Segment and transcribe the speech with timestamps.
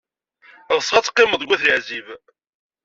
[0.77, 2.07] Ɣseɣ ad teqqimed deg At Leɛzib.